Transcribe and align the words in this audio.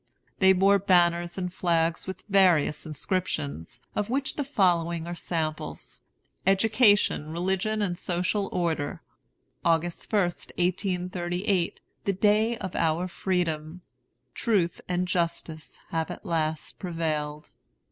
They 0.39 0.51
bore 0.51 0.79
banners 0.79 1.37
and 1.37 1.53
flags 1.53 2.07
with 2.07 2.23
various 2.27 2.87
inscriptions, 2.87 3.81
of 3.95 4.09
which 4.09 4.35
the 4.35 4.43
following 4.43 5.05
are 5.05 5.13
samples: 5.13 6.01
'Education, 6.43 7.29
Religion, 7.29 7.83
and 7.83 7.95
Social 7.99 8.49
Order'; 8.51 9.03
'August 9.63 10.09
First, 10.09 10.51
1838, 10.57 11.81
the 12.05 12.13
Day 12.13 12.57
of 12.57 12.75
our 12.75 13.07
Freedom'; 13.07 13.81
'Truth 14.33 14.81
and 14.89 15.07
Justice 15.07 15.77
have 15.89 16.09
at 16.09 16.25
last 16.25 16.79
prevailed.' 16.79 17.51